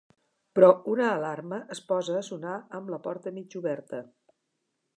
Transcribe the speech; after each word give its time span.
Però 0.59 0.69
una 0.93 1.03
alarma 1.17 1.59
es 1.75 1.81
posa 1.91 2.15
a 2.21 2.25
sonar 2.29 2.55
amb 2.79 2.89
la 2.95 3.01
porta 3.09 3.35
mig 3.39 3.59
oberta. 3.61 4.01